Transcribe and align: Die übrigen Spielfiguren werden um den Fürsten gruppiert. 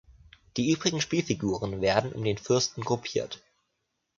Die 0.57 0.71
übrigen 0.71 0.99
Spielfiguren 0.99 1.79
werden 1.79 2.11
um 2.13 2.23
den 2.23 2.39
Fürsten 2.39 2.81
gruppiert. 2.81 3.39